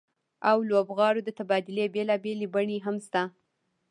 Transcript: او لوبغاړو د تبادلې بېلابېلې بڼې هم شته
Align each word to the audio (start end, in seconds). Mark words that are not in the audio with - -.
او 0.49 0.57
لوبغاړو 0.69 1.21
د 1.25 1.29
تبادلې 1.39 1.85
بېلابېلې 1.95 2.47
بڼې 2.53 2.77
هم 2.85 2.95
شته 3.05 3.21